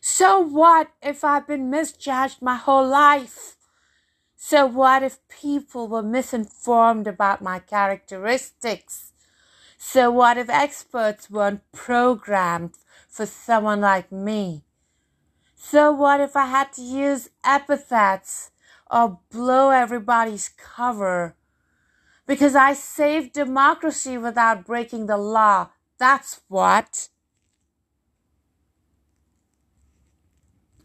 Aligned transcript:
So 0.00 0.40
what 0.40 0.90
if 1.02 1.24
I've 1.24 1.46
been 1.46 1.70
misjudged 1.70 2.42
my 2.42 2.56
whole 2.56 2.86
life? 2.86 3.56
So 4.36 4.66
what 4.66 5.02
if 5.02 5.18
people 5.28 5.88
were 5.88 6.02
misinformed 6.02 7.06
about 7.06 7.42
my 7.42 7.58
characteristics? 7.58 9.12
So 9.78 10.10
what 10.10 10.38
if 10.38 10.48
experts 10.48 11.30
weren't 11.30 11.62
programmed 11.72 12.74
for 13.08 13.26
someone 13.26 13.80
like 13.80 14.12
me? 14.12 14.64
So 15.56 15.90
what 15.90 16.20
if 16.20 16.36
I 16.36 16.46
had 16.46 16.72
to 16.74 16.82
use 16.82 17.30
epithets 17.44 18.50
or 18.90 19.20
blow 19.30 19.70
everybody's 19.70 20.48
cover? 20.48 21.34
Because 22.26 22.54
I 22.54 22.72
saved 22.74 23.32
democracy 23.32 24.18
without 24.18 24.64
breaking 24.64 25.06
the 25.06 25.16
law. 25.16 25.70
That's 25.98 26.40
what. 26.48 27.08